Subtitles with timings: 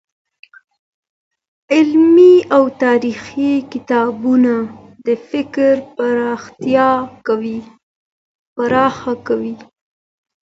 [1.75, 4.55] علمي او تاريخي کتابونه
[5.05, 6.91] د فکر پراختيا
[9.27, 9.53] کوي.